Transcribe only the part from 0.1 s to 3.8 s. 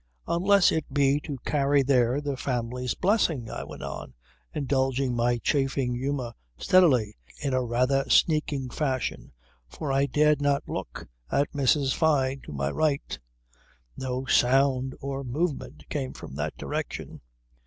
"Unless it be to carry there the family's blessing," I